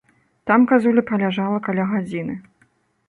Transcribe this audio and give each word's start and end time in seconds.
Там 0.51 0.61
казуля 0.71 1.03
праляжала 1.11 1.59
каля 1.67 1.85
гадзіны. 1.93 2.41